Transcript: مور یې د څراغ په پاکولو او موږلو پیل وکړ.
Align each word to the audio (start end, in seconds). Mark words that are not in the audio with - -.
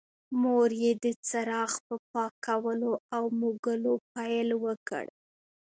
مور 0.41 0.69
یې 0.83 0.91
د 1.03 1.05
څراغ 1.27 1.71
په 1.87 1.95
پاکولو 2.11 2.93
او 3.15 3.23
موږلو 3.39 3.93
پیل 4.13 4.49
وکړ. 4.65 5.05